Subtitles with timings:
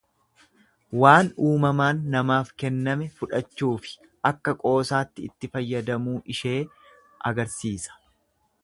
[1.01, 3.93] Waan uumamaan namaaf kenname fudhachuufi
[4.31, 6.61] akka qoosaatti itti fayyadamuu ishee
[7.33, 8.01] agarsiisa.